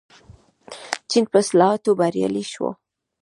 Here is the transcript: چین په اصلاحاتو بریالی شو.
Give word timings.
چین 1.09 1.25
په 1.31 1.37
اصلاحاتو 1.43 1.91
بریالی 1.99 2.45
شو. 2.53 2.67